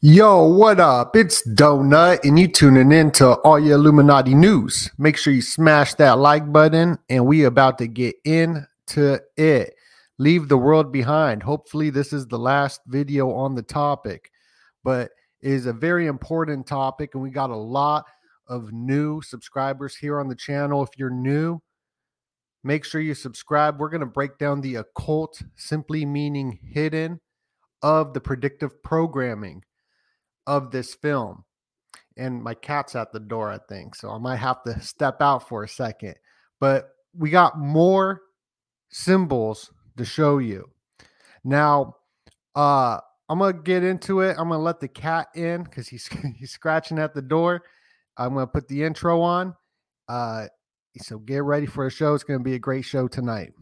[0.00, 1.16] Yo, what up?
[1.16, 4.88] It's Doenut, and you tuning in to all your Illuminati news.
[4.96, 9.74] Make sure you smash that like button, and we about to get into it.
[10.18, 11.42] Leave the world behind.
[11.42, 14.30] Hopefully, this is the last video on the topic,
[14.84, 18.04] but it is a very important topic, and we got a lot
[18.46, 20.84] of new subscribers here on the channel.
[20.84, 21.60] If you're new,
[22.62, 23.80] make sure you subscribe.
[23.80, 27.18] We're going to break down the occult, simply meaning hidden
[27.82, 29.64] of the predictive programming
[30.48, 31.44] of this film.
[32.16, 33.94] And my cat's at the door, I think.
[33.94, 36.14] So I might have to step out for a second.
[36.58, 38.22] But we got more
[38.90, 40.64] symbols to show you.
[41.44, 41.94] Now,
[42.56, 44.36] uh, I'm gonna get into it.
[44.38, 47.62] I'm gonna let the cat in because he's he's scratching at the door.
[48.16, 49.54] I'm gonna put the intro on.
[50.08, 50.46] Uh,
[50.96, 52.14] so get ready for a show.
[52.14, 53.52] It's gonna be a great show tonight.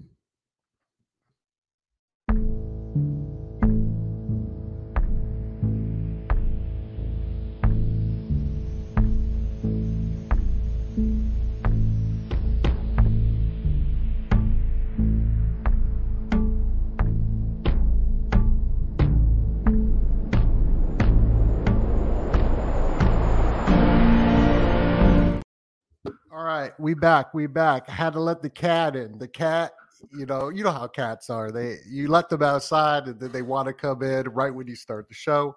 [26.78, 27.34] We back.
[27.34, 27.88] We back.
[27.88, 29.18] I had to let the cat in.
[29.18, 29.72] The cat,
[30.12, 31.50] you know, you know how cats are.
[31.50, 34.76] They you let them outside and then they want to come in right when you
[34.76, 35.56] start the show,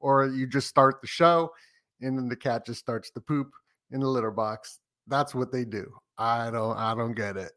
[0.00, 1.50] or you just start the show
[2.02, 3.50] and then the cat just starts to poop
[3.90, 4.78] in the litter box.
[5.06, 5.92] That's what they do.
[6.18, 7.52] I don't I don't get it.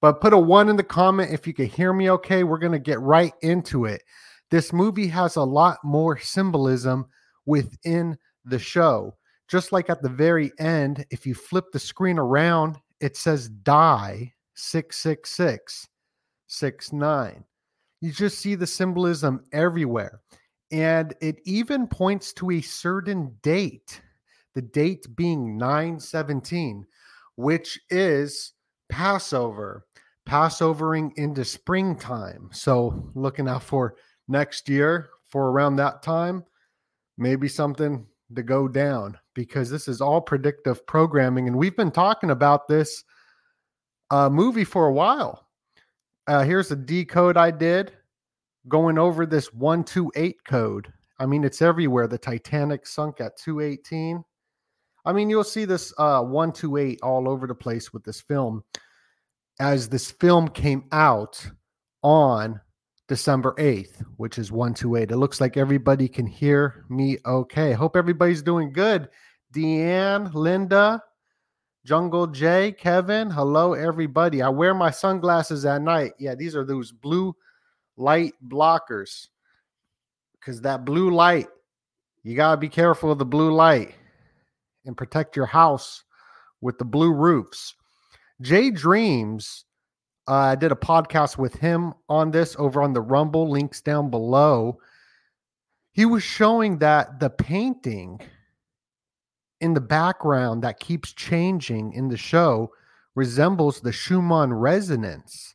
[0.00, 2.44] But put a one in the comment if you can hear me okay.
[2.44, 4.02] We're gonna get right into it.
[4.50, 7.06] This movie has a lot more symbolism
[7.46, 9.17] within the show
[9.48, 14.32] just like at the very end, if you flip the screen around, it says die
[14.54, 15.88] 666
[16.46, 17.44] 69.
[18.00, 20.20] You just see the symbolism everywhere.
[20.70, 24.00] And it even points to a certain date,
[24.54, 26.86] the date being 917,
[27.36, 28.52] which is
[28.88, 29.86] Passover,
[30.26, 32.50] Passovering into springtime.
[32.52, 33.96] So looking out for
[34.28, 36.44] next year for around that time,
[37.16, 41.46] maybe something to go down because this is all predictive programming.
[41.46, 43.04] And we've been talking about this
[44.10, 45.46] uh, movie for a while.
[46.26, 47.92] Uh, here's a decode I did
[48.66, 50.92] going over this 128 code.
[51.20, 52.08] I mean, it's everywhere.
[52.08, 54.24] The Titanic sunk at 218.
[55.04, 58.64] I mean, you'll see this uh, 128 all over the place with this film
[59.60, 61.48] as this film came out
[62.02, 62.60] on
[63.06, 65.12] December 8th, which is 128.
[65.12, 67.72] It looks like everybody can hear me okay.
[67.72, 69.08] Hope everybody's doing good.
[69.58, 71.02] Deanne, Linda,
[71.84, 74.40] Jungle J, Kevin, hello everybody.
[74.40, 76.12] I wear my sunglasses at night.
[76.16, 77.34] Yeah, these are those blue
[77.96, 79.26] light blockers.
[80.38, 81.48] Because that blue light,
[82.22, 83.96] you got to be careful of the blue light
[84.84, 86.04] and protect your house
[86.60, 87.74] with the blue roofs.
[88.40, 89.64] Jay Dreams
[90.28, 94.08] uh, I did a podcast with him on this over on the Rumble, links down
[94.08, 94.78] below.
[95.90, 98.20] He was showing that the painting
[99.60, 102.70] in the background that keeps changing in the show
[103.14, 105.54] resembles the Schumann resonance,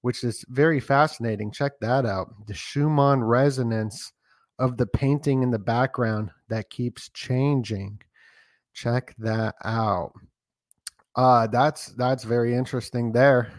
[0.00, 1.50] which is very fascinating.
[1.50, 2.28] Check that out.
[2.46, 4.12] The Schumann resonance
[4.58, 8.00] of the painting in the background that keeps changing.
[8.72, 10.12] Check that out.
[11.16, 13.52] Uh that's that's very interesting there.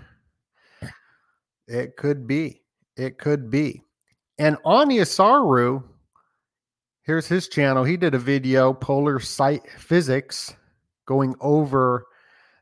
[1.68, 2.62] It could be.
[2.98, 3.82] It could be.
[4.38, 5.84] And Anya Saru,
[7.06, 7.84] here's his channel.
[7.84, 10.56] He did a video, Polar Sight Physics,
[11.06, 12.06] going over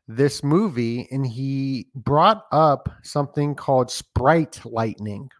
[0.06, 5.30] this movie, and he brought up something called sprite lightning.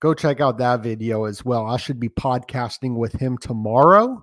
[0.00, 1.66] Go check out that video as well.
[1.66, 4.22] I should be podcasting with him tomorrow.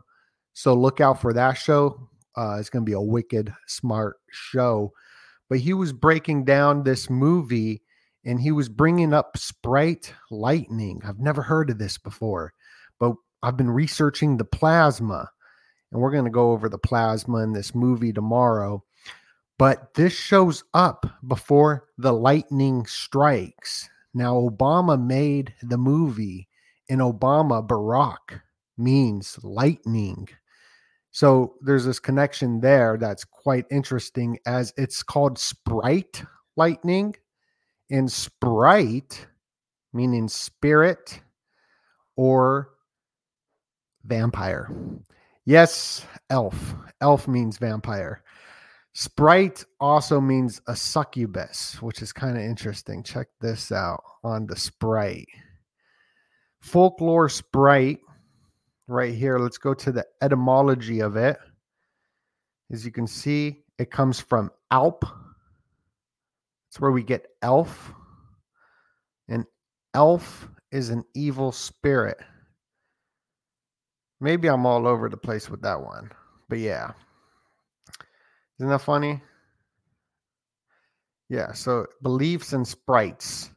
[0.53, 2.07] So look out for that show.
[2.37, 4.91] Uh, it's going to be a wicked smart show.
[5.49, 7.81] But he was breaking down this movie
[8.23, 11.01] and he was bringing up Sprite Lightning.
[11.03, 12.53] I've never heard of this before,
[12.99, 15.29] but I've been researching the plasma,
[15.91, 18.83] and we're going to go over the plasma in this movie tomorrow.
[19.57, 23.89] But this shows up before the lightning strikes.
[24.13, 26.47] Now, Obama made the movie,
[26.89, 28.41] and Obama, Barack,
[28.77, 30.27] means lightning.
[31.11, 36.23] So there's this connection there that's quite interesting as it's called sprite
[36.55, 37.15] lightning.
[37.89, 39.27] And sprite,
[39.91, 41.19] meaning spirit
[42.15, 42.70] or
[44.05, 44.71] vampire.
[45.45, 46.75] Yes, elf.
[47.01, 48.23] Elf means vampire.
[48.93, 53.03] Sprite also means a succubus, which is kind of interesting.
[53.03, 55.29] Check this out on the sprite.
[56.59, 57.99] Folklore sprite,
[58.87, 59.39] right here.
[59.39, 61.37] Let's go to the etymology of it.
[62.71, 65.05] As you can see, it comes from Alp.
[66.69, 67.91] It's where we get elf.
[69.27, 69.45] And
[69.93, 72.17] elf is an evil spirit.
[74.21, 76.11] Maybe I'm all over the place with that one.
[76.47, 76.91] But yeah.
[78.59, 79.21] Isn't that funny?
[81.27, 83.49] Yeah, so beliefs and sprites.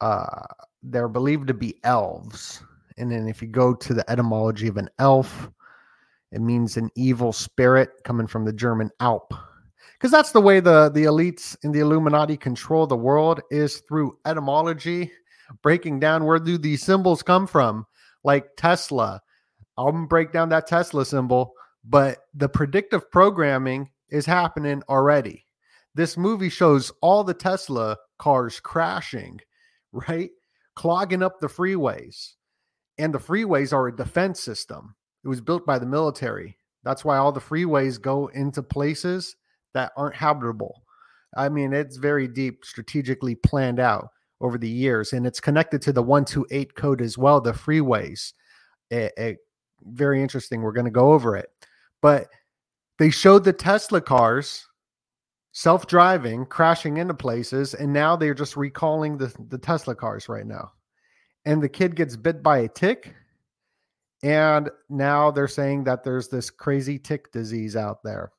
[0.00, 0.42] Uh
[0.84, 2.62] they're believed to be elves.
[2.98, 5.50] And then if you go to the etymology of an elf,
[6.30, 9.32] it means an evil spirit coming from the German Alp.
[9.94, 14.18] Because that's the way the, the elites in the Illuminati control the world is through
[14.26, 15.10] etymology,
[15.62, 17.86] breaking down where do these symbols come from,
[18.24, 19.22] like Tesla.
[19.76, 21.54] I'll break down that Tesla symbol,
[21.84, 25.46] but the predictive programming is happening already.
[25.94, 29.40] This movie shows all the Tesla cars crashing,
[29.92, 30.30] right?
[30.74, 32.32] Clogging up the freeways.
[32.98, 34.94] And the freeways are a defense system.
[35.24, 36.56] It was built by the military.
[36.84, 39.36] That's why all the freeways go into places
[39.72, 40.82] that aren't habitable.
[41.36, 44.08] I mean, it's very deep, strategically planned out
[44.40, 48.32] over the years, and it's connected to the 128 code as well, the freeways.
[48.90, 49.38] It, it,
[49.84, 50.62] very interesting.
[50.62, 51.50] We're going to go over it.
[52.00, 52.28] But
[52.98, 54.66] they showed the Tesla cars
[55.52, 60.46] self driving, crashing into places, and now they're just recalling the, the Tesla cars right
[60.46, 60.72] now.
[61.46, 63.14] And the kid gets bit by a tick.
[64.22, 68.32] And now they're saying that there's this crazy tick disease out there.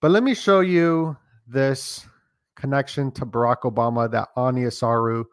[0.00, 1.16] But let me show you
[1.46, 2.06] this
[2.54, 5.24] connection to Barack Obama that Anya Saru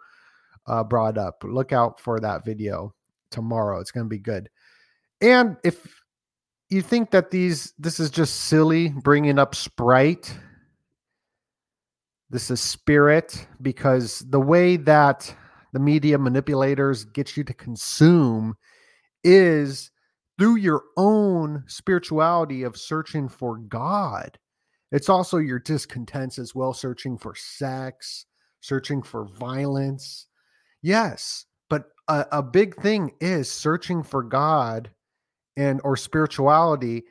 [0.67, 1.43] uh, brought up.
[1.43, 2.93] Look out for that video
[3.29, 3.79] tomorrow.
[3.79, 4.49] It's going to be good.
[5.23, 6.01] And if
[6.69, 10.37] you think that these this is just silly bringing up Sprite,
[12.29, 15.33] this is spirit because the way that
[15.71, 18.55] the media manipulators get you to consume
[19.23, 19.91] is
[20.37, 24.37] through your own spirituality of searching for God.
[24.91, 28.25] It's also your discontents as well, searching for sex,
[28.59, 30.27] searching for violence.
[30.81, 34.91] Yes, but a, a big thing is searching for God
[35.57, 37.03] and or spirituality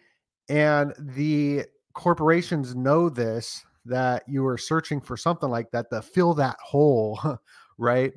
[0.49, 6.35] and the corporations know this that you are searching for something like that to fill
[6.35, 7.19] that hole
[7.79, 8.13] right?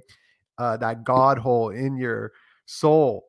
[0.57, 2.31] Uh, that god hole in your
[2.65, 3.25] soul.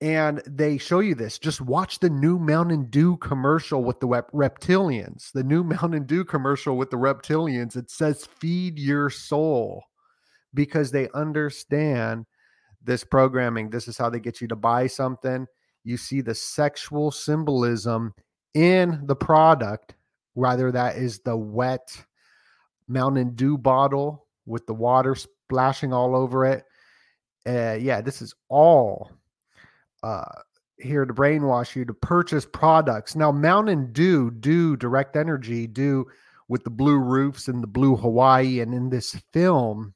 [0.00, 1.38] And they show you this.
[1.38, 6.24] Just watch the new mountain dew commercial with the rep- reptilians the new mountain dew
[6.24, 7.76] commercial with the reptilians.
[7.76, 9.84] It says feed your soul
[10.54, 12.26] because they understand
[12.82, 13.70] this programming.
[13.70, 15.46] This is how they get you to buy something
[15.84, 18.14] you see the sexual symbolism
[18.54, 19.94] in the product,
[20.34, 22.04] whether that is the wet
[22.88, 26.64] Mountain Dew bottle with the water splashing all over it.
[27.46, 29.10] Uh, yeah, this is all
[30.02, 30.24] uh,
[30.78, 33.16] here to brainwash you to purchase products.
[33.16, 36.06] Now, Mountain Dew, Dew Direct Energy, do
[36.48, 38.60] with the blue roofs and the blue Hawaii.
[38.60, 39.94] And in this film,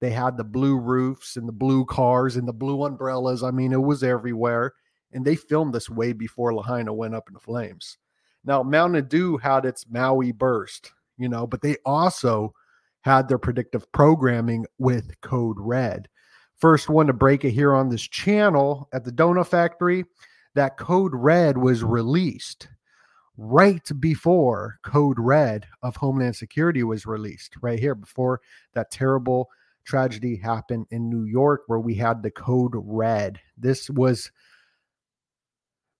[0.00, 3.42] they had the blue roofs and the blue cars and the blue umbrellas.
[3.42, 4.72] I mean, it was everywhere
[5.16, 7.96] and they filmed this way before Lahaina went up in the flames.
[8.44, 12.52] Now, Mountain Dew had its Maui burst, you know, but they also
[13.00, 16.08] had their predictive programming with Code Red.
[16.58, 20.04] First one to break it here on this channel at the Donut Factory,
[20.54, 22.68] that Code Red was released
[23.38, 28.42] right before Code Red of Homeland Security was released, right here before
[28.74, 29.48] that terrible
[29.84, 33.40] tragedy happened in New York where we had the Code Red.
[33.56, 34.30] This was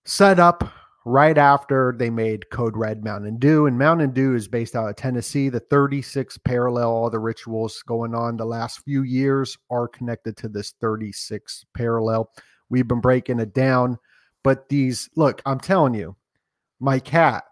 [0.07, 0.63] set up
[1.05, 3.65] right after they made Code Red Mountain Dew.
[3.65, 5.49] And Mountain Dew is based out of Tennessee.
[5.49, 10.49] The 36 parallel, all the rituals going on the last few years are connected to
[10.49, 12.31] this 36 parallel.
[12.69, 13.99] We've been breaking it down.
[14.43, 16.15] But these, look, I'm telling you,
[16.79, 17.43] my cat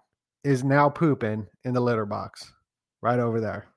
[0.43, 2.53] is now pooping in the litter box
[3.01, 3.67] right over there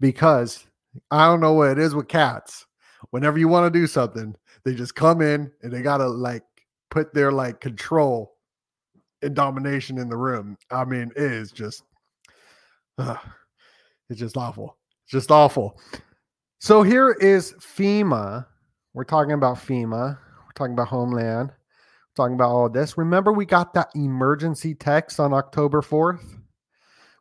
[0.00, 0.66] because
[1.10, 2.66] I don't know what it is with cats.
[3.10, 6.42] Whenever you want to do something, they just come in and they got to like
[6.90, 8.36] put their like control
[9.22, 10.56] and domination in the room.
[10.70, 11.82] I mean, it is just
[12.98, 13.16] uh,
[14.08, 14.76] it's just awful.
[15.04, 15.78] It's just awful.
[16.60, 18.46] So here is FEMA.
[18.94, 20.18] We're talking about FEMA.
[20.18, 21.50] We're talking about Homeland.
[21.50, 22.96] We're talking about all this.
[22.96, 26.24] Remember, we got that emergency text on October 4th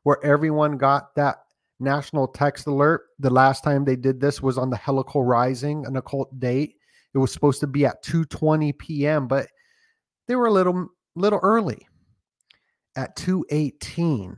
[0.04, 1.38] where everyone got that
[1.80, 3.08] national text alert.
[3.20, 6.76] The last time they did this was on the Heliacal Rising, an occult date.
[7.14, 9.48] It was supposed to be at 2:20 p.m., but
[10.28, 11.88] they were a little little early
[12.96, 14.38] at 218,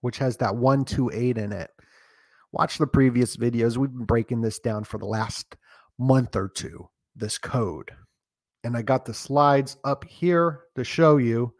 [0.00, 1.70] which has that 128 in it.
[2.52, 3.76] Watch the previous videos.
[3.76, 5.56] We've been breaking this down for the last
[5.98, 7.90] month or two, this code.
[8.64, 11.54] And I got the slides up here to show you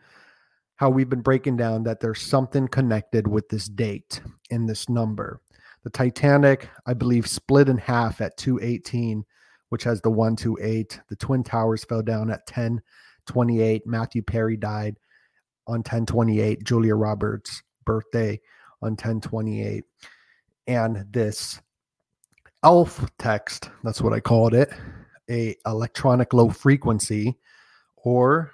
[0.77, 5.41] how we've been breaking down that there's something connected with this date and this number.
[5.85, 9.25] The Titanic, I believe, split in half at 218,
[9.69, 11.01] which has the 128.
[11.09, 12.47] The Twin Towers fell down at
[13.33, 13.87] 1028.
[13.87, 14.97] Matthew Perry died
[15.67, 16.65] on 1028.
[16.65, 18.41] Julia Roberts' birthday
[18.83, 19.85] on 1028.
[20.67, 21.61] And this
[22.65, 24.73] ELF text, that's what I called it,
[25.31, 27.37] a electronic low frequency
[27.97, 28.53] or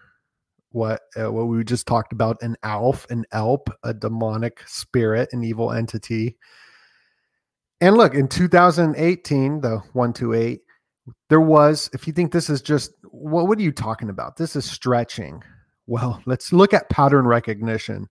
[0.71, 5.45] what uh, what we just talked about an alf an elp a demonic spirit an
[5.45, 6.37] evil entity
[7.81, 10.61] and look in 2018 the 128
[11.29, 14.37] there was if you think this is just what what are you talking about?
[14.37, 15.43] This is stretching.
[15.87, 18.09] Well let's look at pattern recognition.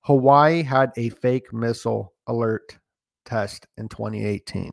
[0.00, 2.78] Hawaii had a fake missile alert
[3.24, 4.72] test in 2018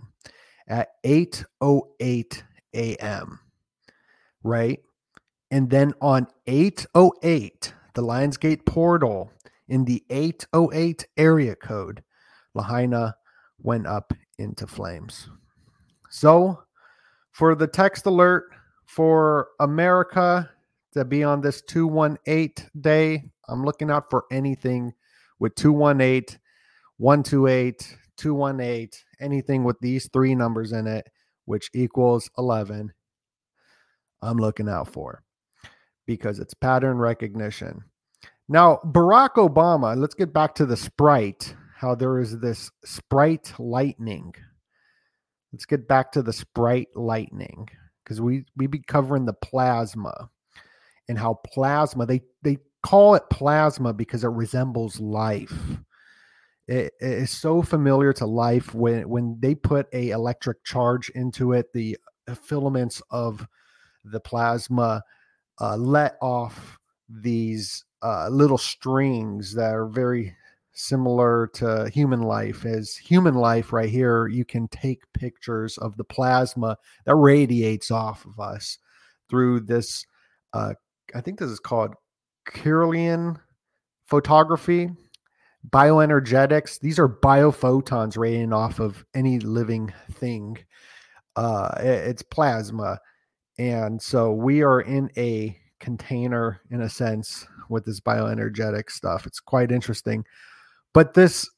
[0.67, 2.43] at 808
[2.75, 3.39] a.m
[4.43, 4.79] right?
[5.51, 9.31] And then on 808, the Lionsgate portal
[9.67, 12.03] in the 808 area code,
[12.53, 13.15] Lahaina
[13.59, 15.29] went up into flames.
[16.09, 16.63] So,
[17.31, 18.45] for the text alert
[18.93, 20.49] for America
[20.93, 24.93] to be on this 218 day, I'm looking out for anything
[25.39, 26.39] with 218,
[26.97, 31.07] 128, 218, anything with these three numbers in it,
[31.45, 32.93] which equals 11.
[34.21, 35.23] I'm looking out for
[36.05, 37.83] because it's pattern recognition.
[38.47, 44.35] Now, Barack Obama, let's get back to the sprite, how there is this sprite lightning.
[45.51, 47.69] Let's get back to the sprite lightning
[48.03, 50.29] because we we be covering the plasma
[51.09, 55.53] and how plasma they they call it plasma because it resembles life.
[56.67, 61.53] It, it is so familiar to life when when they put a electric charge into
[61.53, 61.97] it, the
[62.41, 63.45] filaments of
[64.05, 65.03] the plasma
[65.59, 66.77] uh, let off
[67.09, 70.35] these uh, little strings that are very
[70.73, 76.03] similar to human life as human life right here you can take pictures of the
[76.03, 78.79] plasma that radiates off of us
[79.29, 80.05] through this
[80.53, 80.73] uh,
[81.15, 81.93] i think this is called
[82.47, 83.39] kirlian
[84.07, 84.89] photography
[85.69, 90.57] bioenergetics these are biophotons radiating off of any living thing
[91.35, 92.99] uh, it's plasma
[93.59, 99.27] and so we are in a container, in a sense, with this bioenergetic stuff.
[99.27, 100.23] It's quite interesting.
[100.93, 101.49] But this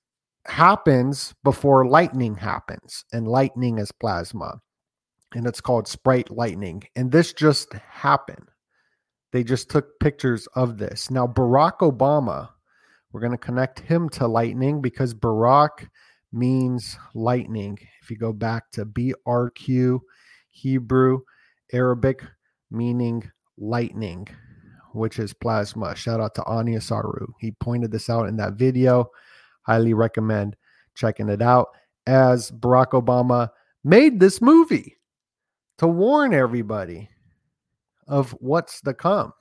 [0.46, 4.62] happens before lightning happens, and lightning is plasma.
[5.34, 6.84] And it's called sprite lightning.
[6.96, 8.48] And this just happened.
[9.34, 11.12] They just took pictures of this.
[11.12, 12.50] Now, Barack Obama,
[13.12, 15.90] we're going to connect him to lightning because Barack
[16.32, 17.78] means lightning.
[18.02, 20.00] If you go back to BRQ
[20.52, 21.20] Hebrew,
[21.74, 22.24] Arabic
[22.72, 24.28] meaning lightning,
[24.94, 25.96] which is plasma.
[25.96, 27.28] Shout out to Anya Saru.
[27.40, 29.10] He pointed this out in that video.
[29.66, 30.56] Highly recommend
[30.96, 31.70] checking it out
[32.08, 33.50] as Barack Obama
[33.84, 34.98] made this movie
[35.78, 37.10] to warn everybody
[38.08, 39.34] of what's to come.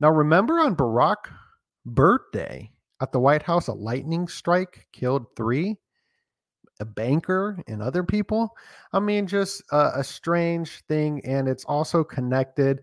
[0.00, 1.30] Now, remember on Barack
[1.84, 2.70] birthday
[3.00, 5.76] at the White House, a lightning strike killed three
[6.80, 8.56] a banker and other people.
[8.92, 11.24] I mean, just a, a strange thing.
[11.24, 12.82] And it's also connected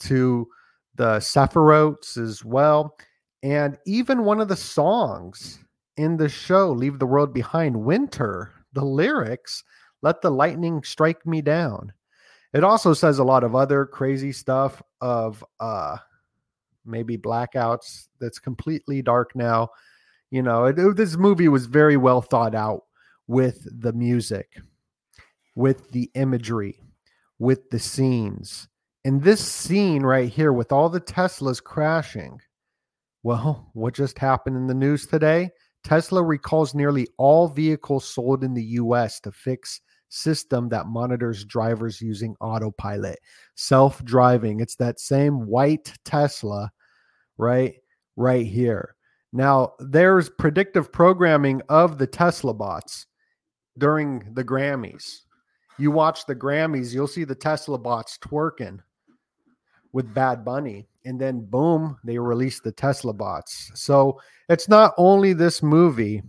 [0.00, 0.48] to
[0.94, 2.96] the Sephiroths as well.
[3.42, 5.58] And even one of the songs
[5.96, 9.64] in the show, Leave the World Behind Winter, the lyrics,
[10.02, 11.92] Let the Lightning Strike Me Down.
[12.52, 15.96] It also says a lot of other crazy stuff of uh
[16.84, 19.70] maybe blackouts that's completely dark now.
[20.30, 22.82] You know, it, this movie was very well thought out
[23.26, 24.60] with the music,
[25.54, 26.80] with the imagery,
[27.38, 28.68] with the scenes.
[29.04, 32.40] And this scene right here, with all the Teslas crashing,
[33.22, 35.50] well, what just happened in the news today?
[35.84, 42.00] Tesla recalls nearly all vehicles sold in the US to fix system that monitors drivers
[42.00, 43.18] using autopilot,
[43.56, 44.60] self-driving.
[44.60, 46.70] It's that same white Tesla
[47.36, 47.74] right
[48.16, 48.94] right here.
[49.32, 53.06] Now, there's predictive programming of the Tesla bots
[53.78, 55.22] during the Grammys.
[55.76, 58.78] You watch the Grammys, you'll see the Tesla bots twerking
[59.94, 60.86] with Bad Bunny.
[61.06, 63.70] And then boom, they released the Tesla bots.
[63.74, 66.22] So it's not only this movie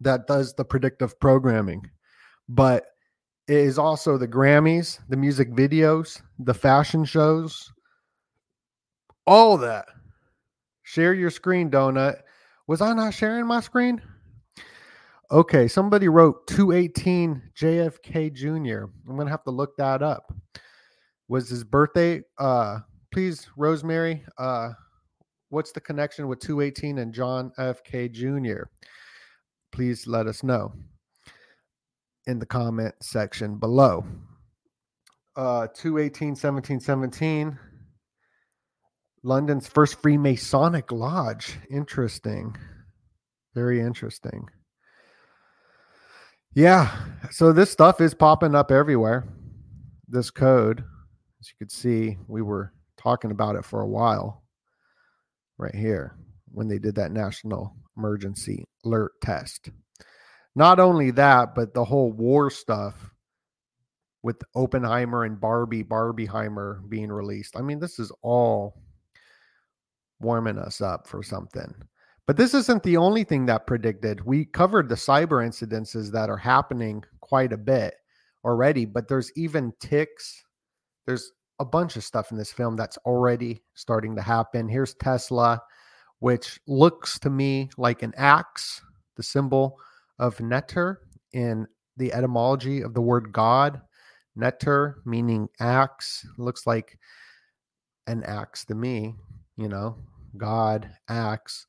[0.00, 1.82] that does the predictive programming,
[2.48, 2.86] but
[3.48, 7.72] it is also the Grammys, the music videos, the fashion shows,
[9.26, 9.86] all that.
[10.84, 12.20] Share your screen, Doenut.
[12.68, 14.00] Was I not sharing my screen?
[15.32, 18.84] Okay, somebody wrote 218 JFK Jr.
[19.08, 20.32] I'm gonna have to look that up.
[21.28, 22.22] Was his birthday?
[22.38, 22.80] Uh,
[23.12, 24.24] please, Rosemary.
[24.38, 24.70] Uh,
[25.48, 27.82] what's the connection with 218 and John F.
[27.82, 28.08] K.
[28.08, 28.64] Jr.?
[29.72, 30.72] Please let us know
[32.26, 34.04] in the comment section below.
[35.36, 37.58] Uh, 218 1717.
[39.22, 41.58] London's first Freemasonic lodge.
[41.70, 42.56] Interesting.
[43.54, 44.46] Very interesting.
[46.54, 46.94] Yeah.
[47.30, 49.26] So this stuff is popping up everywhere.
[50.08, 50.84] This code,
[51.40, 54.42] as you could see, we were talking about it for a while
[55.58, 56.16] right here
[56.52, 59.70] when they did that national emergency alert test.
[60.54, 63.10] Not only that, but the whole war stuff
[64.22, 67.56] with Oppenheimer and Barbie, Barbieheimer being released.
[67.56, 68.74] I mean, this is all
[70.18, 71.74] warming us up for something.
[72.26, 74.24] But this isn't the only thing that predicted.
[74.24, 77.94] We covered the cyber incidences that are happening quite a bit
[78.44, 80.42] already, but there's even ticks.
[81.06, 84.68] There's a bunch of stuff in this film that's already starting to happen.
[84.68, 85.60] Here's Tesla,
[86.18, 88.82] which looks to me like an axe,
[89.16, 89.78] the symbol
[90.18, 91.00] of Neter
[91.32, 93.80] in the etymology of the word God.
[94.34, 96.98] Neter meaning axe looks like
[98.06, 99.14] an axe to me,
[99.56, 99.96] you know,
[100.36, 101.66] God, axe.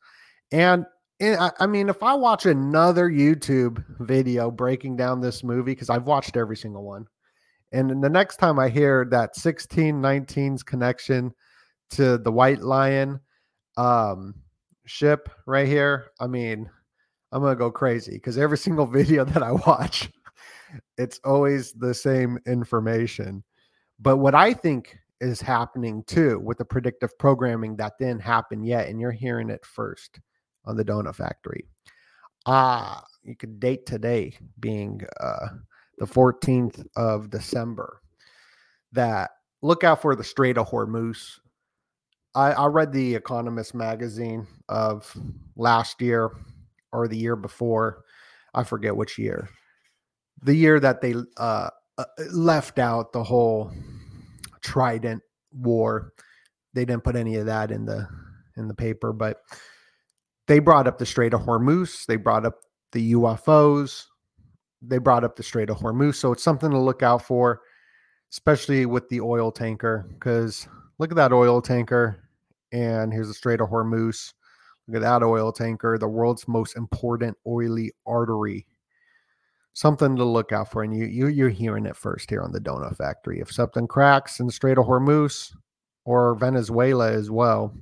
[0.52, 0.86] And
[1.20, 6.04] eh, I mean, if I watch another YouTube video breaking down this movie, because I've
[6.04, 7.08] watched every single one,
[7.72, 11.34] and the next time I hear that 1619's connection
[11.92, 13.20] to the White Lion
[13.78, 14.36] um,
[14.86, 16.70] ship right here, I mean,
[17.32, 20.10] I'm gonna go crazy because every single video that I watch,
[20.98, 23.44] it's always the same information.
[24.00, 28.88] But what I think is happening too with the predictive programming that didn't happen yet,
[28.88, 30.20] and you're hearing it first
[30.66, 31.66] on the Donut Factory.
[32.46, 35.48] Ah, you could date today being uh,
[35.98, 38.02] the 14th of December.
[38.94, 39.32] That
[39.62, 41.40] look out for the Strait of Hormuz.
[42.36, 45.12] I, I read the Economist magazine of
[45.56, 46.32] last year
[46.92, 48.04] or the year before.
[48.54, 49.50] I forget which year.
[50.44, 53.72] The year that they uh, uh left out the whole
[54.62, 56.14] Trident War.
[56.74, 58.08] They didn't put any of that in the
[58.56, 59.42] in the paper, but
[60.48, 62.06] they brought up the Strait of Hormuz.
[62.06, 62.56] They brought up
[62.92, 64.06] the UFOs.
[64.88, 66.16] They brought up the Strait of Hormuz.
[66.16, 67.62] So it's something to look out for,
[68.32, 70.08] especially with the oil tanker.
[70.14, 72.24] Because look at that oil tanker.
[72.72, 74.34] And here's the Strait of Hormuz.
[74.88, 78.66] Look at that oil tanker, the world's most important oily artery.
[79.74, 80.84] Something to look out for.
[80.84, 83.42] And you, you, you're hearing it first here on the Donut Factory.
[83.42, 85.54] If something cracks in the Strait of Hormuz
[86.06, 87.76] or Venezuela as well,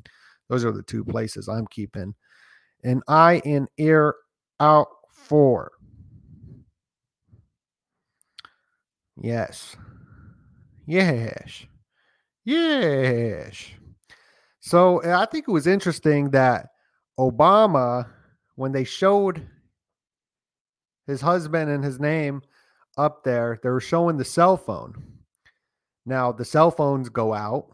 [0.49, 2.15] those are the two places I'm keeping
[2.83, 4.15] an eye and ear
[4.59, 5.71] out for.
[9.17, 9.75] Yes.
[10.85, 11.65] Yes.
[12.43, 13.67] Yes.
[14.59, 16.69] So I think it was interesting that
[17.19, 18.07] Obama,
[18.55, 19.47] when they showed
[21.07, 22.41] his husband and his name
[22.97, 24.93] up there, they were showing the cell phone.
[26.05, 27.67] Now, the cell phones go out,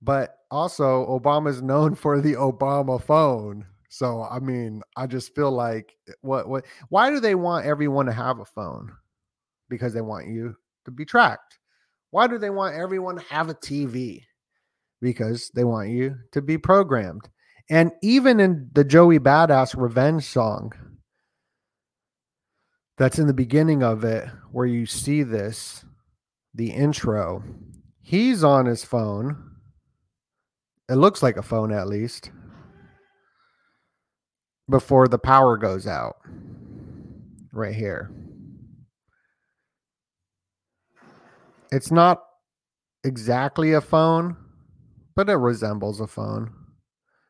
[0.00, 3.66] but also Obama's known for the Obama phone.
[3.88, 8.06] So I mean, I just feel like eh, what what why do they want everyone
[8.06, 8.92] to have a phone?
[9.72, 10.54] Because they want you
[10.84, 11.58] to be tracked.
[12.10, 14.20] Why do they want everyone to have a TV?
[15.00, 17.26] Because they want you to be programmed.
[17.70, 20.74] And even in the Joey Badass revenge song
[22.98, 25.86] that's in the beginning of it where you see this
[26.54, 27.42] the intro,
[28.02, 29.52] he's on his phone.
[30.90, 32.30] It looks like a phone at least
[34.68, 36.16] before the power goes out.
[37.54, 38.10] Right here.
[41.72, 42.22] It's not
[43.02, 44.36] exactly a phone,
[45.16, 46.52] but it resembles a phone.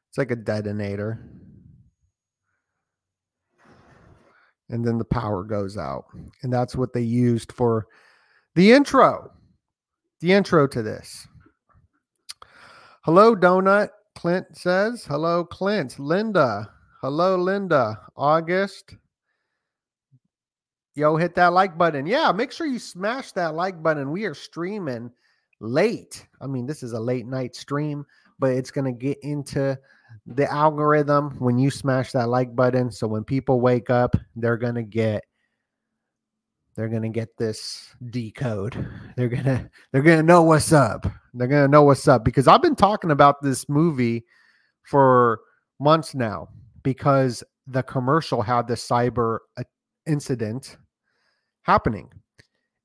[0.08, 1.24] It's like a detonator.
[4.68, 6.06] And then the power goes out.
[6.42, 7.86] And that's what they used for
[8.56, 9.30] the intro.
[10.20, 11.28] The intro to this.
[13.04, 13.90] Hello, Doenut.
[14.16, 15.04] Clint says.
[15.04, 16.00] Hello, Clint.
[16.00, 16.68] Linda.
[17.00, 18.00] Hello, Linda.
[18.16, 18.96] August.
[20.94, 22.06] Yo, hit that like button.
[22.06, 24.10] Yeah, make sure you smash that like button.
[24.10, 25.10] We are streaming
[25.60, 26.26] late.
[26.40, 28.04] I mean, this is a late night stream,
[28.38, 29.78] but it's going to get into
[30.26, 32.90] the algorithm when you smash that like button.
[32.90, 35.24] So when people wake up, they're going to get
[36.74, 38.88] they're going to get this decode.
[39.16, 41.06] They're going to they're going to know what's up.
[41.34, 44.24] They're going to know what's up because I've been talking about this movie
[44.82, 45.40] for
[45.78, 46.48] months now
[46.82, 49.38] because the commercial had the cyber
[50.06, 50.76] incident
[51.62, 52.10] happening.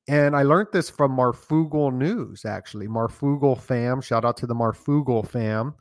[0.08, 2.88] And I learned this from Marfoogle News, actually.
[2.88, 4.02] Marfoogle fam.
[4.02, 5.76] Shout out to the Marfoogle fam.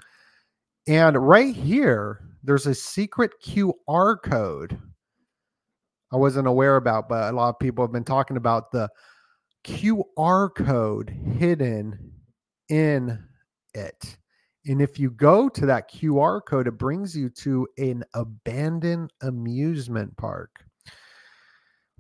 [0.88, 4.79] And right here, there's a secret QR code
[6.12, 8.88] I wasn't aware about, but a lot of people have been talking about the
[9.64, 12.12] QR code hidden
[12.68, 13.18] in
[13.75, 14.16] it.
[14.66, 20.16] And if you go to that QR code, it brings you to an abandoned amusement
[20.16, 20.64] park.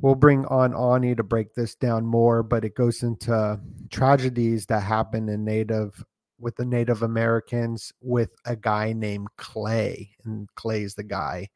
[0.00, 3.58] We'll bring on Ani to break this down more, but it goes into
[3.90, 6.04] tragedies that happen in Native
[6.38, 10.10] with the Native Americans with a guy named Clay.
[10.24, 11.48] And Clay is the guy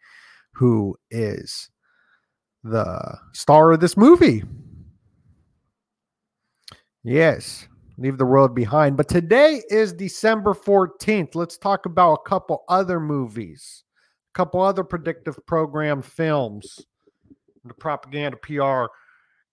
[0.52, 1.68] who is
[2.64, 4.42] the star of this movie.
[7.02, 8.96] Yes, leave the world behind.
[8.96, 11.34] But today is December 14th.
[11.34, 13.84] Let's talk about a couple other movies,
[14.34, 16.80] a couple other predictive program films,
[17.64, 18.92] the propaganda PR.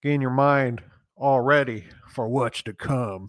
[0.02, 0.82] Gain your mind
[1.16, 3.28] already for what's to come.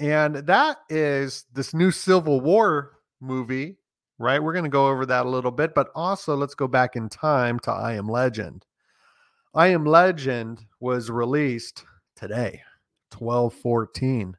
[0.00, 3.76] And that is this new Civil War movie,
[4.18, 4.42] right?
[4.42, 7.08] We're going to go over that a little bit, but also let's go back in
[7.08, 8.66] time to I Am Legend.
[9.54, 11.84] I Am Legend was released
[12.16, 12.62] today,
[13.16, 14.36] 1214.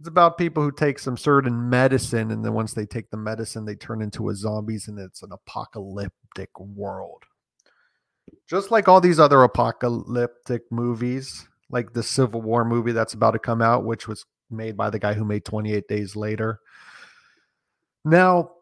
[0.00, 3.64] It's about people who take some certain medicine, and then once they take the medicine,
[3.64, 7.24] they turn into a zombies, and it's an apocalyptic world.
[8.46, 13.38] Just like all these other apocalyptic movies, like the Civil War movie that's about to
[13.38, 16.60] come out, which was made by the guy who made 28 Days Later.
[18.04, 18.52] Now,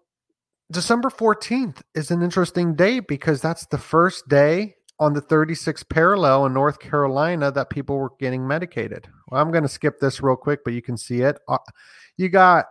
[0.71, 6.47] December 14th is an interesting day because that's the first day on the 36th parallel
[6.47, 9.07] in North Carolina that people were getting medicated.
[9.29, 11.39] Well, I'm going to skip this real quick, but you can see it.
[11.47, 11.59] Uh,
[12.17, 12.67] you got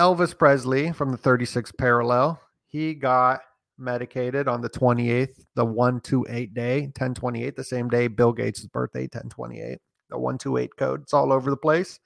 [0.00, 2.40] Elvis Presley from the 36th parallel.
[2.66, 3.40] He got
[3.78, 9.78] medicated on the 28th, the 128 day, 1028, the same day Bill Gates' birthday, 1028.
[10.10, 11.02] The 128 code.
[11.02, 11.98] It's all over the place.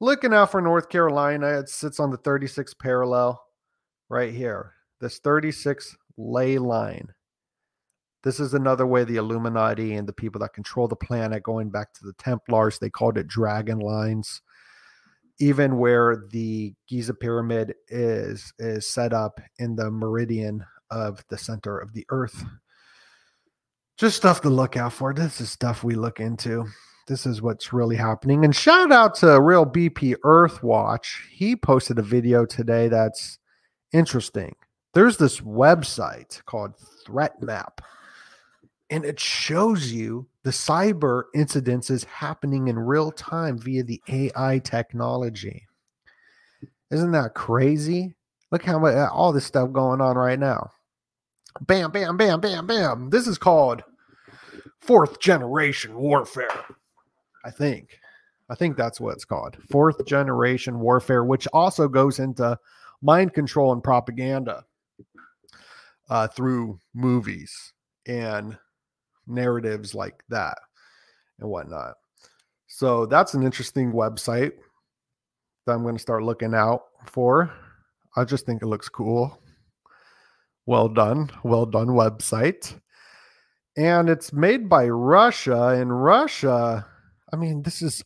[0.00, 3.40] Looking out for North Carolina, it sits on the 36th parallel
[4.08, 4.74] right here.
[5.00, 7.08] This 36 ley line.
[8.24, 11.94] This is another way the Illuminati and the people that control the planet, going back
[11.94, 14.42] to the Templars, they called it dragon lines.
[15.40, 21.78] Even where the Giza pyramid is is set up in the meridian of the center
[21.78, 22.44] of the earth.
[23.96, 25.14] Just stuff to look out for.
[25.14, 26.66] This is stuff we look into
[27.08, 28.44] this is what's really happening.
[28.44, 31.26] And shout out to Real BP Earth Watch.
[31.32, 33.38] He posted a video today that's
[33.92, 34.54] interesting.
[34.94, 36.74] There's this website called
[37.04, 37.80] Threat Map,
[38.90, 44.58] and it shows you the cyber incidents is happening in real time via the AI
[44.60, 45.66] technology.
[46.90, 48.14] Isn't that crazy?
[48.50, 50.70] Look how much all this stuff going on right now.
[51.60, 53.10] Bam, bam, bam, bam, bam.
[53.10, 53.82] This is called
[54.80, 56.64] fourth generation warfare.
[57.44, 58.00] I think.
[58.48, 59.58] I think that's what it's called.
[59.68, 62.58] Fourth generation warfare, which also goes into
[63.02, 64.64] mind control and propaganda
[66.08, 67.74] uh, through movies
[68.06, 68.56] and
[69.28, 70.58] narratives like that
[71.38, 71.94] and whatnot.
[72.66, 74.52] So that's an interesting website
[75.66, 77.52] that I'm going to start looking out for.
[78.16, 79.38] I just think it looks cool.
[80.66, 81.30] Well done.
[81.44, 82.78] Well done website.
[83.76, 86.84] And it's made by Russia, and Russia
[87.32, 88.02] I mean, this is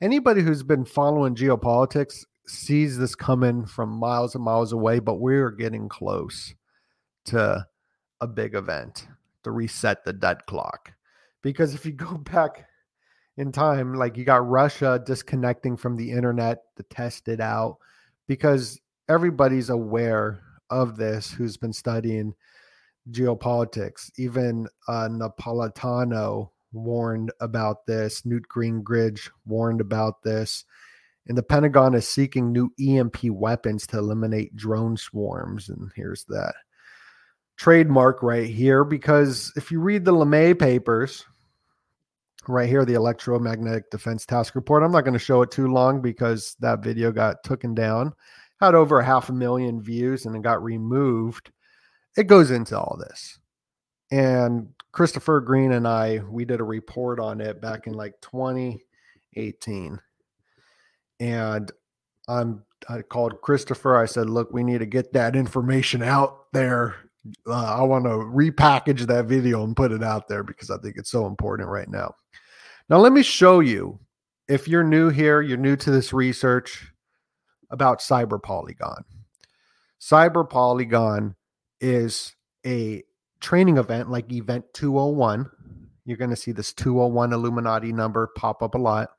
[0.00, 5.50] anybody who's been following geopolitics sees this coming from miles and miles away, but we're
[5.50, 6.54] getting close
[7.26, 7.66] to
[8.20, 9.08] a big event
[9.44, 10.92] to reset the dead clock.
[11.42, 12.66] Because if you go back
[13.36, 17.78] in time, like you got Russia disconnecting from the internet to test it out,
[18.28, 22.34] because everybody's aware of this who's been studying
[23.10, 24.10] geopolitics.
[24.16, 28.24] Even uh, Napolitano warned about this.
[28.24, 30.64] Newt Gingrich warned about this.
[31.26, 35.68] And the Pentagon is seeking new EMP weapons to eliminate drone swarms.
[35.68, 36.54] And here's that
[37.56, 41.24] trademark right here because if you read the LeMay papers,
[42.48, 46.00] right here, the Electromagnetic Defense Task Report, I'm not going to show it too long
[46.00, 48.14] because that video got taken down,
[48.60, 51.50] had over half a million views, and it got removed.
[52.16, 53.38] It goes into all this.
[54.10, 59.98] And Christopher Green and I, we did a report on it back in like 2018.
[61.20, 61.72] And
[62.28, 63.96] I'm I called Christopher.
[63.96, 66.96] I said, "Look, we need to get that information out there.
[67.46, 70.96] Uh, I want to repackage that video and put it out there because I think
[70.96, 72.14] it's so important right now."
[72.88, 73.98] Now, let me show you.
[74.48, 76.92] If you're new here, you're new to this research
[77.70, 79.04] about Cyber Polygon.
[80.00, 81.34] Cyber Polygon
[81.80, 82.34] is
[82.66, 83.02] a
[83.40, 85.50] training event like Event 201.
[86.04, 89.10] You're going to see this 201 Illuminati number pop up a lot.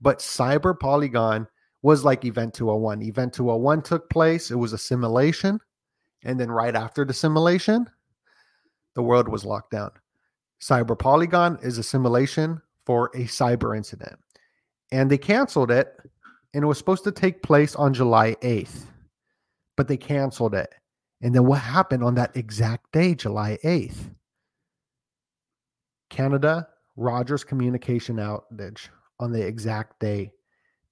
[0.00, 1.46] But Cyber Polygon
[1.82, 3.02] was like Event 201.
[3.02, 5.60] Event 201 took place, it was a simulation.
[6.24, 7.88] And then right after the simulation,
[8.94, 9.90] the world was locked down.
[10.60, 14.18] Cyber Polygon is a simulation for a cyber incident.
[14.90, 15.94] And they canceled it,
[16.54, 18.86] and it was supposed to take place on July 8th,
[19.76, 20.74] but they canceled it.
[21.20, 24.14] And then what happened on that exact day, July 8th?
[26.10, 28.88] Canada, Rogers communication outage
[29.20, 30.32] on the exact day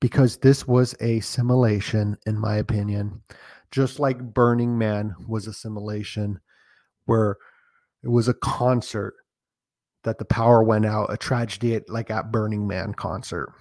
[0.00, 3.22] because this was a simulation, in my opinion,
[3.70, 6.40] just like Burning Man was a simulation
[7.07, 7.37] where
[8.02, 9.14] it was a concert
[10.05, 13.52] that the power went out, a tragedy at, like at Burning Man concert.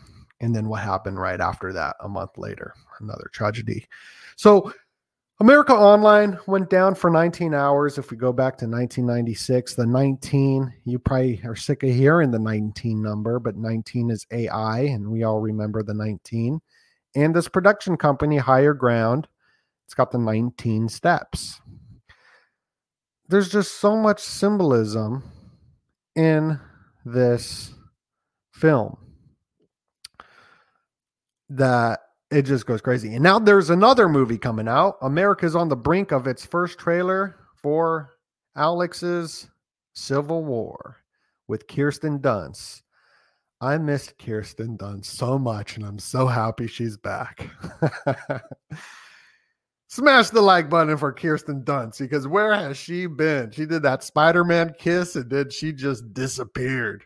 [0.42, 3.88] And then what happened right after that, a month later, another tragedy.
[4.36, 4.72] So
[5.40, 7.98] America Online went down for 19 hours.
[7.98, 12.40] If we go back to 1996, the 19, you probably are sick of hearing the
[12.40, 16.62] 19 number, but 19 is AI, and we all remember the 19.
[17.16, 19.28] And this production company, Higher Ground,
[19.86, 21.62] it's got the 19 steps.
[23.28, 25.24] There's just so much symbolism
[26.16, 26.60] in
[27.06, 27.74] this
[28.54, 28.98] film
[31.50, 32.00] that
[32.32, 33.14] it just goes crazy.
[33.14, 34.98] And now there's another movie coming out.
[35.02, 38.12] America's on the brink of its first trailer for
[38.56, 39.50] Alex's
[39.94, 40.98] Civil War
[41.48, 42.82] with Kirsten Dunst.
[43.62, 47.50] I missed Kirsten Dunst so much, and I'm so happy she's back.
[49.96, 53.50] Smash the like button for Kirsten Dunst because where has she been?
[53.52, 57.06] She did that Spider Man kiss and then she just disappeared.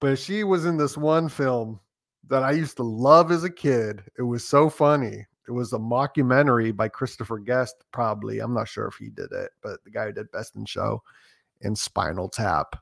[0.00, 1.80] But she was in this one film
[2.28, 4.04] that I used to love as a kid.
[4.16, 5.26] It was so funny.
[5.48, 8.38] It was a mockumentary by Christopher Guest, probably.
[8.38, 11.02] I'm not sure if he did it, but the guy who did Best in Show
[11.62, 12.76] and Spinal Tap.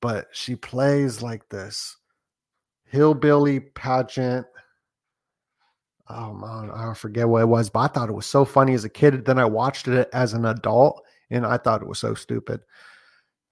[0.00, 1.96] But she plays like this
[2.86, 4.46] hillbilly pageant.
[6.10, 8.84] Oh man, I forget what it was, but I thought it was so funny as
[8.84, 9.24] a kid.
[9.24, 12.60] Then I watched it as an adult and I thought it was so stupid.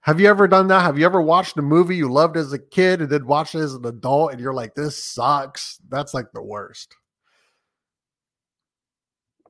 [0.01, 0.81] Have you ever done that?
[0.81, 3.59] Have you ever watched a movie you loved as a kid and then watched it
[3.59, 5.77] as an adult and you're like, this sucks?
[5.89, 6.95] That's like the worst.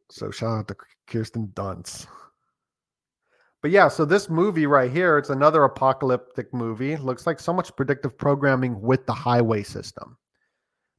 [0.10, 0.76] So shout out to
[1.08, 2.08] Kirsten Dunst.
[3.62, 6.96] But yeah, so this movie right here, it's another apocalyptic movie.
[6.98, 10.18] Looks like so much predictive programming with the highway system.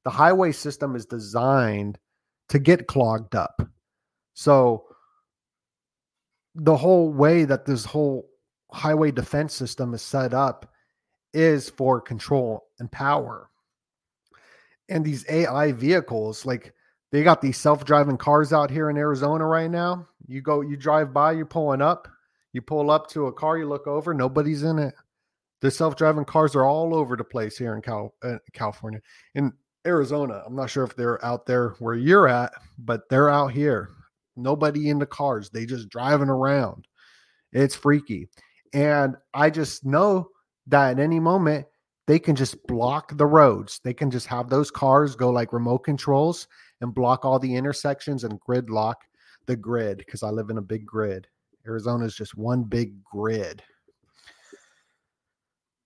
[0.04, 1.98] The highway system is designed
[2.48, 3.60] to get clogged up.
[4.34, 4.86] So
[6.54, 8.28] the whole way that this whole
[8.72, 10.70] highway defense system is set up
[11.32, 13.50] is for control and power.
[14.88, 16.72] And these AI vehicles, like
[17.12, 20.06] they got these self-driving cars out here in Arizona right now.
[20.26, 22.08] You go, you drive by, you're pulling up,
[22.52, 24.94] you pull up to a car, you look over, nobody's in it.
[25.60, 29.00] The self-driving cars are all over the place here in Cal- uh, California.
[29.34, 29.52] In
[29.86, 33.90] Arizona, I'm not sure if they're out there where you're at, but they're out here.
[34.36, 35.50] Nobody in the cars.
[35.50, 36.86] They just driving around.
[37.52, 38.28] It's freaky.
[38.72, 40.28] And I just know
[40.66, 41.66] that at any moment
[42.06, 43.80] they can just block the roads.
[43.84, 46.48] They can just have those cars go like remote controls
[46.80, 48.94] and block all the intersections and gridlock
[49.46, 51.26] the grid because I live in a big grid.
[51.66, 53.62] Arizona is just one big grid.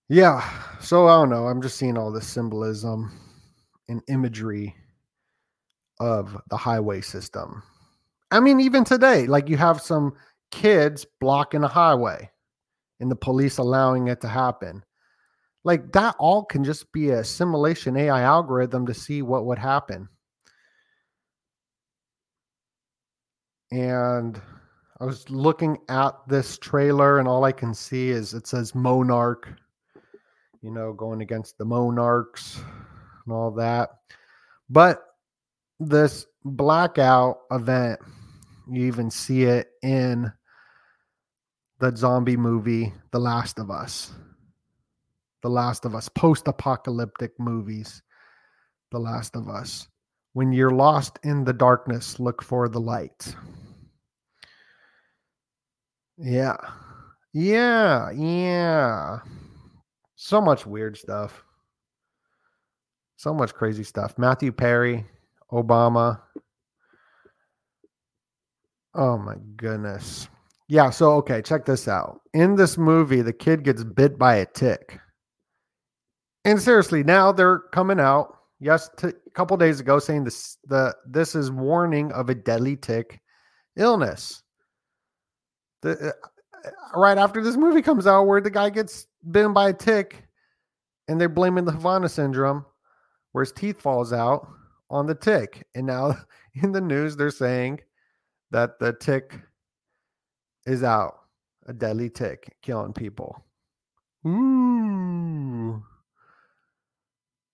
[0.08, 0.48] Yeah.
[0.80, 1.46] So I don't know.
[1.46, 3.10] I'm just seeing all this symbolism
[3.92, 4.74] and imagery
[6.00, 7.62] of the highway system.
[8.32, 10.14] I mean, even today, like you have some
[10.50, 12.30] kids blocking a highway
[12.98, 14.82] and the police allowing it to happen.
[15.64, 20.08] Like that all can just be a simulation AI algorithm to see what would happen.
[23.70, 24.40] And
[25.00, 29.48] I was looking at this trailer, and all I can see is it says Monarch,
[30.62, 32.60] you know, going against the Monarchs
[33.24, 33.90] and all that.
[34.68, 35.02] But
[35.78, 38.00] this blackout event,
[38.70, 40.32] you even see it in
[41.80, 44.12] the zombie movie, The Last of Us.
[45.42, 48.02] The Last of Us, post apocalyptic movies.
[48.92, 49.88] The Last of Us.
[50.34, 53.34] When you're lost in the darkness, look for the light.
[56.16, 56.56] Yeah.
[57.32, 58.10] Yeah.
[58.12, 59.18] Yeah.
[60.14, 61.42] So much weird stuff.
[63.22, 64.18] So much crazy stuff.
[64.18, 65.06] Matthew Perry,
[65.52, 66.20] Obama.
[68.96, 70.28] Oh my goodness.
[70.66, 72.20] Yeah, so okay, check this out.
[72.34, 74.98] In this movie, the kid gets bit by a tick.
[76.44, 81.36] And seriously, now they're coming out, yes, a couple days ago saying this the this
[81.36, 83.20] is warning of a deadly tick
[83.76, 84.42] illness.
[85.82, 89.72] The, uh, right after this movie comes out where the guy gets bitten by a
[89.72, 90.24] tick
[91.06, 92.64] and they're blaming the Havana syndrome
[93.32, 94.46] where his teeth falls out
[94.90, 95.66] on the tick.
[95.74, 96.16] And now
[96.62, 97.80] in the news they're saying
[98.50, 99.38] that the tick
[100.66, 101.14] is out,
[101.66, 103.44] a deadly tick killing people.
[104.26, 105.82] Ooh.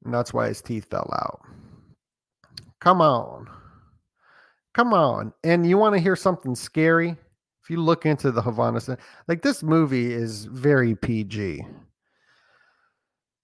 [0.04, 1.40] And that's why his teeth fell out.
[2.80, 3.48] Come on.
[4.74, 5.32] Come on.
[5.42, 7.16] And you want to hear something scary?
[7.62, 8.80] If you look into the Havana,
[9.26, 11.64] like this movie is very PG.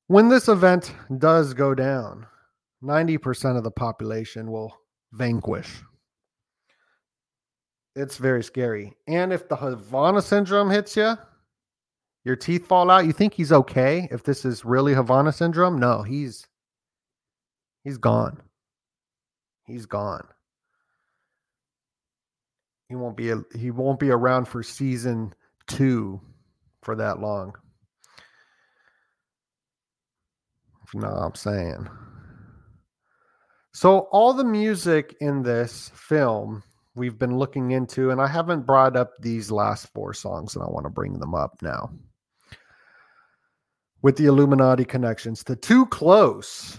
[0.06, 2.26] When this event does go down,
[2.82, 4.76] 90% of the population will
[5.12, 5.82] vanquish.
[7.96, 8.92] It's very scary.
[9.06, 11.16] And if the Havana syndrome hits you,
[12.24, 15.78] your teeth fall out, you think he's okay if this is really Havana syndrome?
[15.78, 16.46] No, he's
[17.82, 18.42] he's gone.
[19.66, 20.26] He's gone.
[22.88, 25.34] He won't be he won't be around for season
[25.68, 26.20] 2
[26.82, 27.54] for that long.
[30.94, 31.88] What I'm saying?
[33.72, 36.62] So all the music in this film
[36.94, 40.68] we've been looking into, and I haven't brought up these last four songs, and I
[40.68, 41.90] want to bring them up now.
[44.02, 46.78] With the Illuminati connections to Too Close.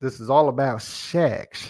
[0.00, 1.68] This is all about sex.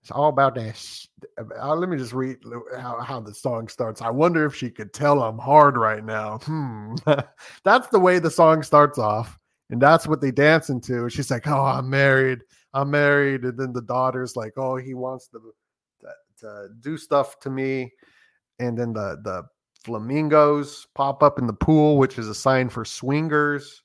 [0.00, 0.76] It's all about that.
[0.76, 1.06] Sh-
[1.38, 2.38] uh, let me just read
[2.76, 4.02] how, how the song starts.
[4.02, 6.38] I wonder if she could tell I'm hard right now.
[6.38, 6.94] Hmm.
[7.64, 9.38] that's the way the song starts off.
[9.72, 11.02] And that's what they dance into.
[11.02, 12.38] And She's like, Oh, I'm married.
[12.72, 13.42] I'm married.
[13.42, 15.40] And then the daughter's like, Oh, he wants to,
[16.00, 16.08] to,
[16.40, 17.92] to do stuff to me.
[18.60, 19.42] And then the, the
[19.84, 23.82] flamingos pop up in the pool, which is a sign for swingers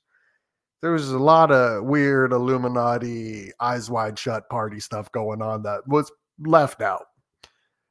[0.80, 5.86] there was a lot of weird Illuminati eyes wide shut party stuff going on that
[5.86, 7.06] was left out.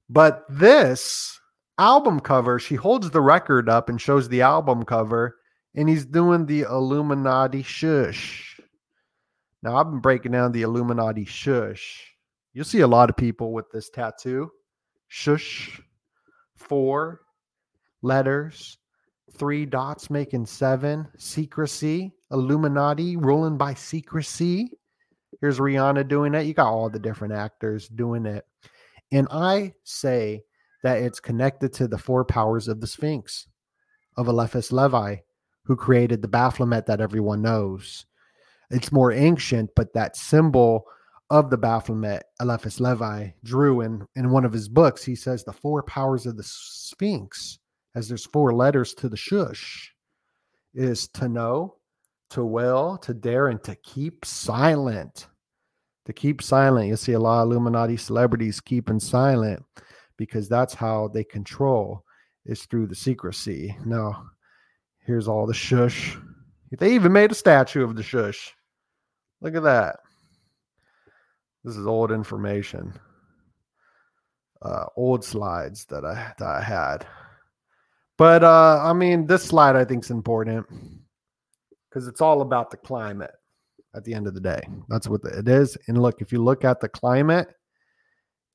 [0.09, 1.37] But this
[1.77, 5.35] album cover, she holds the record up and shows the album cover,
[5.77, 8.59] and he's doing the Illuminati shush.
[9.61, 12.03] Now, I've been breaking down the Illuminati shush.
[12.53, 14.49] You'll see a lot of people with this tattoo.
[15.07, 15.79] Shush,
[16.55, 17.21] four
[18.01, 18.79] letters,
[19.33, 24.71] three dots making seven, secrecy, Illuminati ruling by secrecy.
[25.41, 26.47] Here's Rihanna doing it.
[26.47, 28.45] You got all the different actors doing it.
[29.11, 30.41] And I say
[30.81, 33.47] that it's connected to the four powers of the Sphinx,
[34.17, 35.17] of Eliphas Levi,
[35.67, 38.05] who created the Baphomet that everyone knows.
[38.71, 40.85] It's more ancient, but that symbol
[41.29, 45.03] of the Baphomet, Eliphas Levi, drew in, in one of his books.
[45.03, 47.59] He says the four powers of the Sphinx,
[47.95, 49.93] as there's four letters to the shush,
[50.73, 51.75] is to know,
[52.29, 55.27] to will, to dare, and to keep silent.
[56.05, 56.87] To keep silent.
[56.87, 59.65] You see a lot of Illuminati celebrities keeping silent
[60.15, 62.05] because that's how they control
[62.45, 63.75] is through the secrecy.
[63.85, 64.29] Now,
[65.07, 66.17] here's all the shush.
[66.77, 68.53] They even made a statue of the shush.
[69.41, 69.95] Look at that.
[71.63, 72.93] This is old information.
[74.61, 77.05] Uh, old slides that I that I had.
[78.17, 80.65] But uh, I mean, this slide I think is important
[81.89, 83.31] because it's all about the climate
[83.95, 84.61] at the end of the day.
[84.89, 85.77] That's what it is.
[85.87, 87.47] And look, if you look at the climate,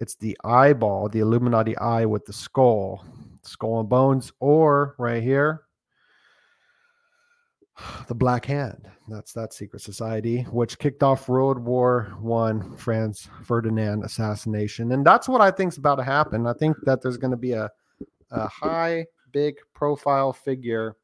[0.01, 3.05] it's the eyeball, the Illuminati eye with the skull,
[3.43, 5.63] skull and bones, or right here,
[8.09, 8.89] the Black Hand.
[9.09, 15.29] That's that secret society, which kicked off World War One, Franz Ferdinand assassination, and that's
[15.29, 16.47] what I think is about to happen.
[16.47, 17.71] I think that there's going to be a,
[18.31, 20.97] a high, big profile figure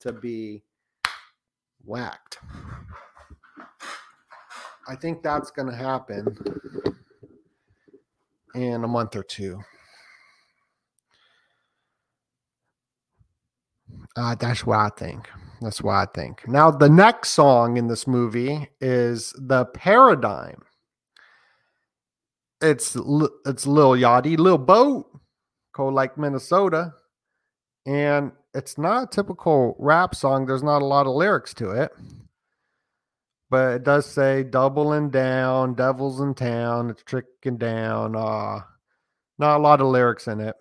[0.00, 0.62] to be
[1.84, 2.38] whacked.
[4.88, 6.36] I think that's going to happen
[8.54, 9.60] in a month or two.
[14.16, 15.28] Uh, that's what I think.
[15.62, 16.46] That's why I think.
[16.48, 20.62] Now, the next song in this movie is "The Paradigm."
[22.60, 22.96] It's
[23.46, 25.06] it's Lil Yachty, Lil Boat,
[25.72, 26.94] called like Minnesota,
[27.86, 30.46] and it's not a typical rap song.
[30.46, 31.92] There's not a lot of lyrics to it,
[33.50, 38.14] but it does say doubling down, devils in town, it's tricking down.
[38.16, 38.60] Uh,
[39.38, 40.56] not a lot of lyrics in it.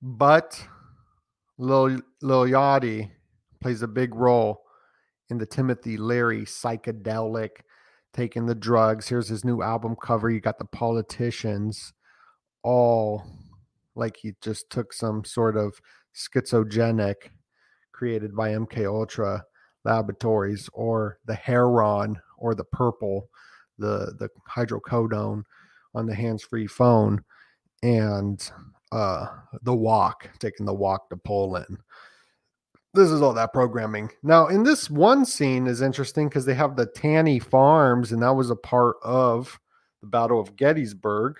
[0.00, 0.66] But
[1.58, 3.10] Lil, Lil Yachty
[3.60, 4.62] plays a big role
[5.30, 7.50] in the Timothy Leary psychedelic,
[8.12, 9.08] taking the drugs.
[9.08, 10.30] Here's his new album cover.
[10.30, 11.92] You got the politicians
[12.62, 13.24] all
[13.94, 15.80] like he just took some sort of
[16.14, 17.14] schizogenic
[17.92, 19.44] created by MK Ultra
[19.84, 23.30] laboratories or the heron or the purple,
[23.78, 25.42] the the hydrocodone
[25.94, 27.24] on the hands-free phone
[27.82, 28.50] and
[28.92, 29.26] uh
[29.62, 31.78] the walk, taking the walk to Poland
[32.96, 34.10] this is all that programming.
[34.22, 38.34] Now, in this one scene is interesting because they have the Tanny Farms, and that
[38.34, 39.60] was a part of
[40.00, 41.36] the Battle of Gettysburg.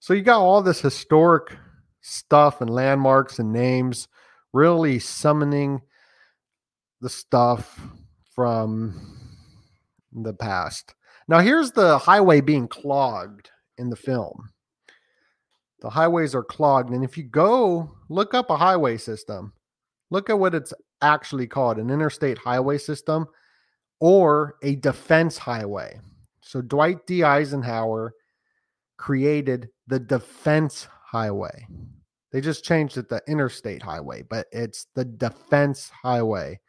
[0.00, 1.56] So you got all this historic
[2.00, 4.08] stuff and landmarks and names,
[4.52, 5.82] really summoning
[7.00, 7.78] the stuff
[8.34, 9.18] from
[10.12, 10.94] the past.
[11.28, 14.50] Now, here's the highway being clogged in the film.
[15.84, 19.52] The highways are clogged, and if you go look up a highway system,
[20.10, 20.72] look at what it's
[21.02, 23.26] actually called an interstate highway system
[24.00, 26.00] or a defense highway.
[26.40, 27.22] So Dwight D.
[27.22, 28.14] Eisenhower
[28.96, 31.66] created the defense highway.
[32.32, 36.60] They just changed it to interstate highway, but it's the defense highway.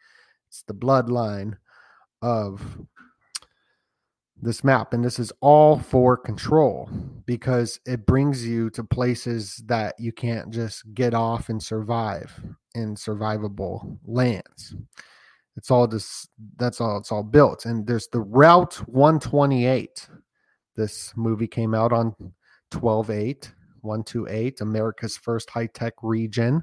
[0.48, 1.56] It's the bloodline
[2.20, 2.60] of
[4.40, 4.92] this map.
[4.92, 6.88] And this is all for control
[7.24, 12.38] because it brings you to places that you can't just get off and survive
[12.74, 14.74] in survivable lands.
[15.56, 17.64] It's all just that's all it's all built.
[17.64, 20.08] And there's the Route 128.
[20.76, 22.14] This movie came out on
[22.70, 26.62] 12 8, 128, America's first high tech region.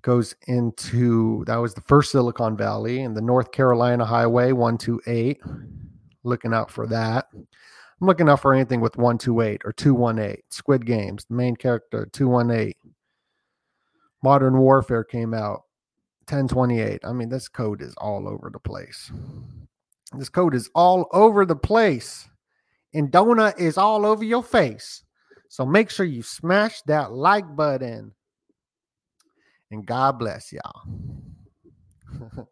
[0.00, 5.40] Goes into that was the first Silicon Valley and the North Carolina Highway 128
[6.24, 7.26] looking out for that.
[7.34, 10.42] I'm looking out for anything with 128 or 218.
[10.50, 12.74] Squid Games, the main character, 218.
[14.22, 15.64] Modern Warfare came out
[16.28, 17.00] 1028.
[17.04, 19.10] I mean, this code is all over the place.
[20.16, 22.28] This code is all over the place.
[22.94, 25.02] And Doenut is all over your face.
[25.48, 28.12] So make sure you smash that like button.
[29.70, 30.82] And God bless y'all.